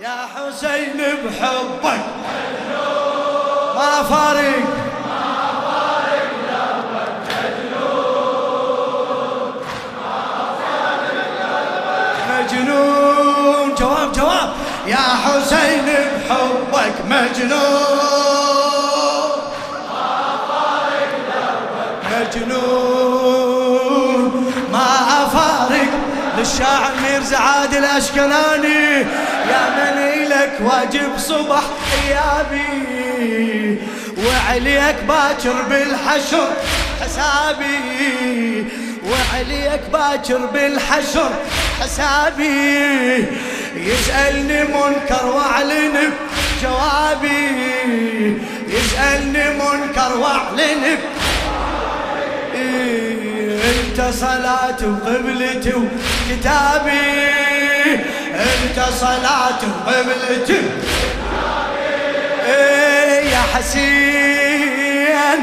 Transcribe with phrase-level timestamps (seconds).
[0.00, 2.00] يا حسين بحبك.
[3.74, 4.64] ما فارق.
[12.30, 13.74] مجنون.
[13.74, 14.50] جواب جواب.
[14.86, 16.94] يا حسين بحبك.
[17.04, 18.28] مجنون.
[22.10, 23.52] مجنون
[24.72, 24.88] ما
[25.24, 25.90] افارق
[26.38, 29.06] للشاعر ميرزا عادل اشكناني
[29.50, 31.62] يا من لك واجب صبح
[32.04, 33.78] ايابي
[34.26, 36.48] وعليك باكر بالحشر
[37.00, 38.64] حسابي.
[39.10, 41.30] وعليك باكر بالحشر
[41.80, 43.24] حسابي.
[43.76, 45.96] يسألني منكر وأعلن
[46.62, 50.98] جوابي يسألني منكر وأعلن
[53.68, 56.98] انت صلاة وقبلتي وكتابي.
[58.38, 60.62] انت صلاة وقبلتي
[62.46, 65.38] إيه يا حسين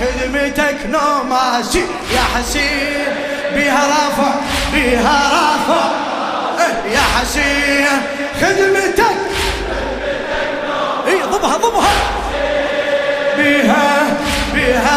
[0.00, 3.14] خدمتك نوماسي يا حسين
[3.54, 4.34] بها رافع
[4.72, 5.84] بها رافع.
[6.58, 7.86] إيه يا حسين
[8.40, 9.16] خدمتك.
[11.06, 11.92] اي ضبها ضبها.
[13.38, 14.16] بها
[14.54, 14.95] بها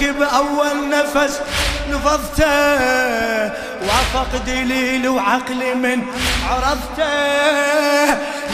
[0.00, 1.40] اسمك بأول نفس
[1.90, 2.46] نفضته
[3.82, 6.02] وافق دليل وعقلي من
[6.50, 7.04] عرفته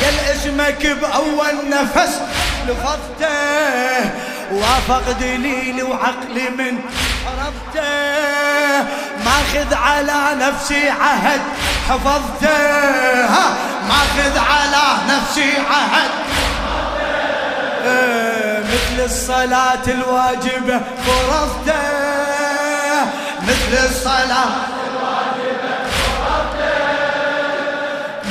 [0.03, 2.21] يا اسمك بأول نفس
[2.69, 4.11] نفضته
[4.53, 6.81] وافق دليل وعقلي من
[7.27, 8.87] عرفته
[9.25, 11.41] ماخذ على نفسي عهد
[11.89, 13.29] حفظته
[13.89, 16.11] ماخذ على نفسي عهد
[19.07, 21.83] الصلاة الواجبة فرضته
[23.43, 24.51] مثل الصلاة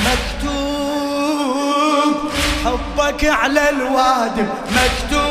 [0.06, 1.36] مكتوب.
[2.66, 5.22] حبك على الوادم مكتوب.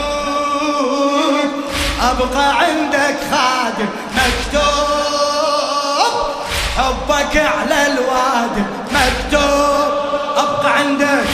[2.02, 4.64] أبقى عندك خادم مكتوب.
[6.76, 9.92] حبك على الوادم مكتوب.
[10.36, 11.24] أبقى عندك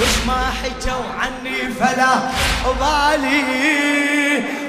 [0.00, 2.12] وش ما حكوا عني فلا
[2.66, 3.42] أبالي.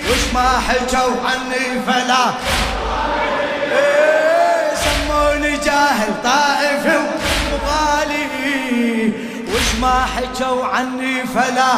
[0.10, 2.26] وش ما حكوا عني فلا
[3.72, 6.86] إيه، سموني جاهل طائف
[7.54, 9.14] وغالي
[9.54, 11.74] وش ما حكوا عني فلا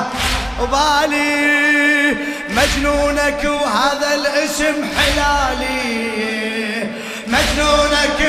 [0.59, 2.17] أبالي.
[2.49, 5.83] مجنونك وهذا الاسم حلالي.
[7.27, 8.19] مجنونك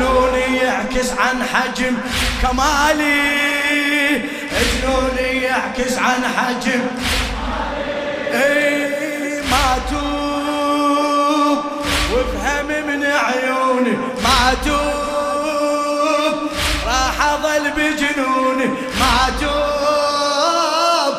[0.00, 1.96] وجنوني يعكس عن حجم
[2.42, 4.22] كمالي؟
[4.80, 6.80] جنوني يعكس عن حجم؟
[8.32, 11.64] اي ما توب
[12.12, 13.90] وافهم من عيوني
[14.22, 16.36] ما توب
[16.86, 18.66] راح أظل بجنوني
[19.00, 21.14] ما توب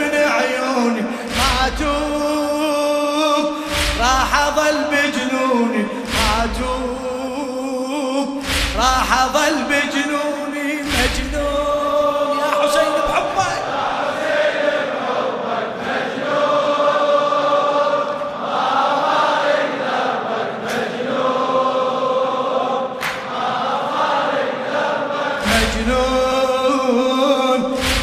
[0.00, 1.02] من عيوني
[1.38, 3.54] ما توب
[4.00, 4.93] راح أظل
[9.24, 13.62] اظل بجنوني مجنون يا حسين بحبك
[26.44, 27.60] مجنون.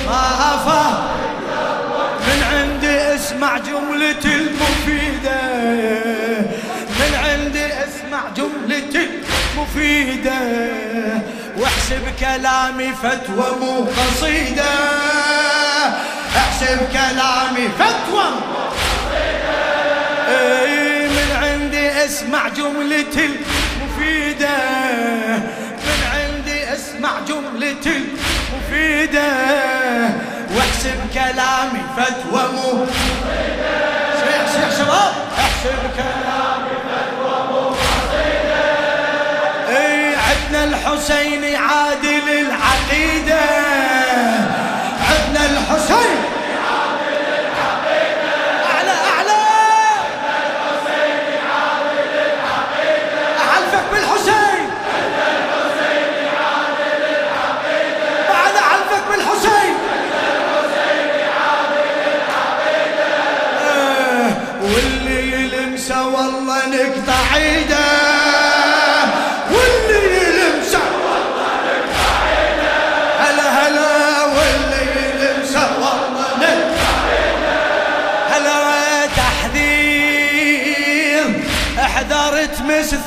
[0.07, 0.23] ما
[0.53, 0.95] أفهم
[2.27, 5.41] من عندي اسمع جملة المفيدة.
[6.99, 8.95] من عندي اسمع جملة
[9.55, 10.39] المفيدة
[11.57, 14.63] واحسب كلامي فتوى مو قصيدة
[16.37, 18.25] احسب كلامي فتوى
[20.27, 24.57] اي من عندي اسمع جملة المفيدة.
[25.85, 28.01] من عندي اسمع مع جملة
[28.55, 29.31] مفيدة
[30.55, 32.85] واحسب كلامي فتوى مو
[34.21, 36.10] صيح صيح شباب احسب كلامي
[40.93, 42.50] الحسين عادل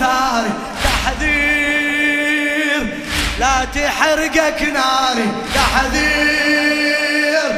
[0.00, 0.50] ثاري
[0.84, 2.82] تحذير.
[3.38, 7.50] لا تحرقك ناري تحذير.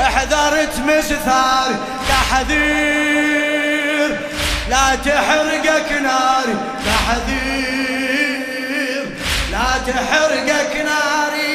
[0.00, 1.76] احذرت مسثاري
[2.08, 4.10] تحذير.
[4.70, 6.54] لا تحرقك ناري
[6.86, 9.04] تحذير.
[9.52, 11.49] لا تحرقك ناري.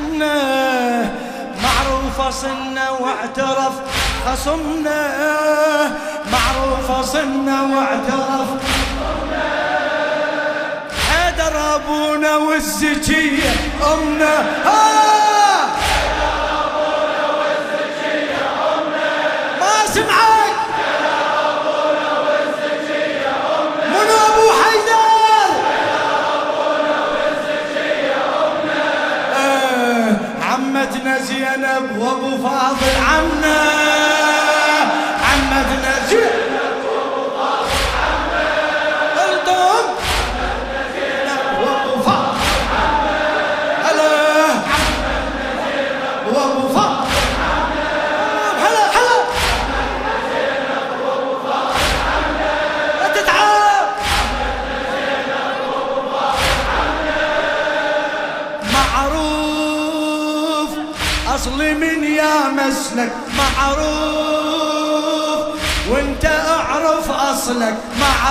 [0.00, 1.10] عزمنا
[1.62, 3.72] معروف صنا واعترف
[4.26, 5.00] خصمنا.
[6.32, 8.48] معروف صنا واعترف.
[11.08, 13.50] حيدر أبونا والزكية
[13.92, 14.34] أمنا.
[14.64, 15.39] ما
[31.98, 33.49] وابو فاضل عمنا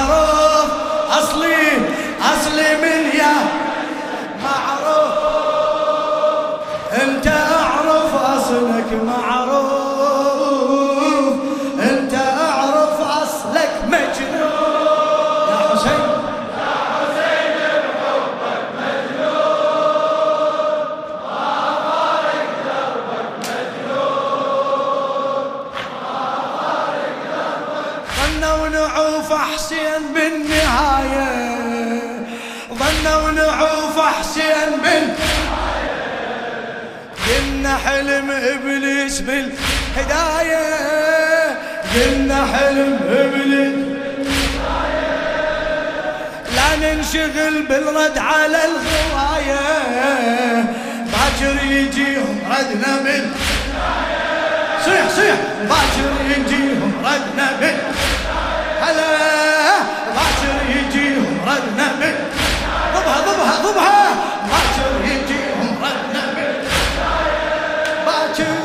[0.07, 0.71] معروف
[1.09, 1.67] اصلي
[2.21, 3.33] أصلي من يا
[29.59, 31.29] حسين بالنهاية
[32.73, 35.15] ظنوا نعوف حسين بالنهاية
[37.27, 40.65] قلنا حلم إبليس بالهداية.
[41.95, 43.99] قلنا حلم إبليس
[46.55, 49.59] لا ننشغل بالرد على الغواية.
[51.05, 53.35] باكر يجيهم ردنا من
[54.85, 55.35] صيح صيح.
[55.61, 57.77] باكر يجيهم ردنا من
[60.15, 62.15] باكر يجيهم ردنا من
[62.95, 64.15] ضبها ضبها
[64.49, 66.51] باكر يجيهم ردنا من
[68.05, 68.57] باكر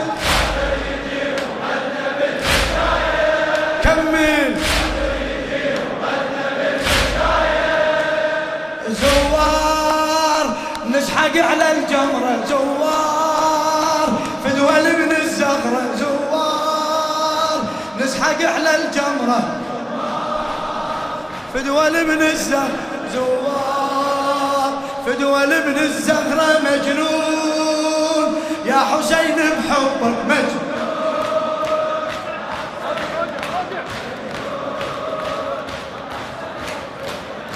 [3.83, 4.57] كمل.
[8.89, 10.47] زوار
[10.91, 12.45] نسحق على الجمرة.
[12.49, 14.09] زوار
[14.45, 17.59] فدول من الزغرة زوار
[18.01, 18.71] نسحق على
[21.55, 22.71] الجمرة فدول من الزهر
[23.15, 24.73] زوار
[25.07, 28.41] فدول من الزهرة مجنون.
[28.65, 30.75] يا حسين بحبك مجنون.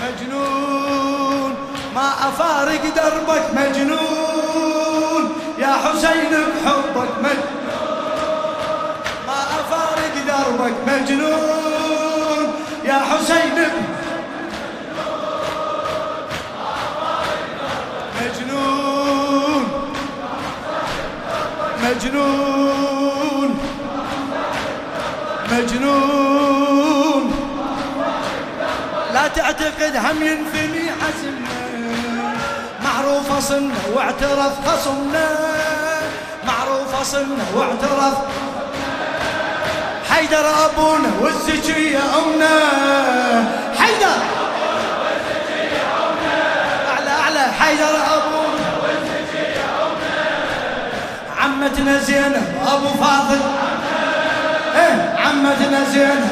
[0.02, 1.56] مجنون.
[1.94, 5.32] ما أفارق دربك مجنون.
[5.58, 7.58] يا حسين بحبك مجنون.
[9.26, 11.57] ما أفارق دربك مجنون.
[21.88, 23.58] مجنون.
[25.52, 27.24] مجنون.
[29.14, 32.34] لا تعتقد هم ينفني حزمنا.
[32.84, 35.28] معروف صنا واعترف خصمنا.
[36.46, 38.18] معروف صنا واعترف.
[40.10, 42.56] حيدر أبونا والزكية أمنا.
[43.78, 44.18] حيدر.
[46.88, 47.52] أعلى أعلى.
[47.60, 48.07] حيدر
[51.68, 53.40] عمتنا زينب أبو فاضل.
[54.76, 56.28] إيه عمتنا زينب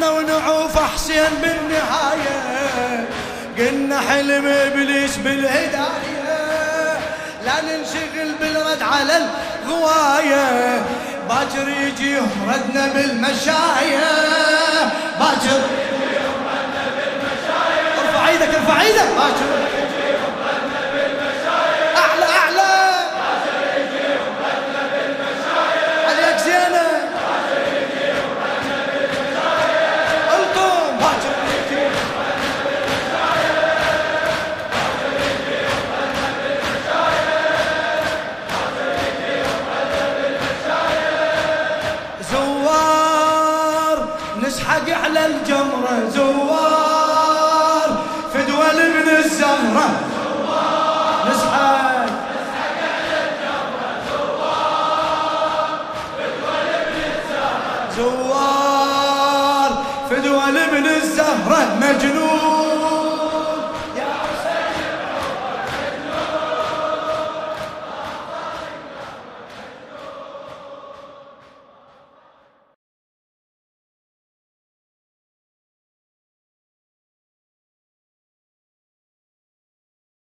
[0.00, 3.06] ظنوا نعوف حسين بالنهاية.
[3.58, 6.28] قلنا حلم إبليس بالهداية.
[7.44, 10.82] لا ننشغل بالرد على الغواية.
[11.28, 14.10] باكر يجيهم ردنا بالمشاية.
[15.20, 15.60] باكر
[17.98, 19.59] ارفع إيدك ارفع إيدك باكر.
[57.96, 59.70] زوار
[60.10, 62.29] فدول من الزهرة مجنون.